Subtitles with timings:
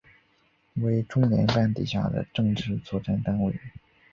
[0.77, 3.53] 为中联办底下的政治作战单位。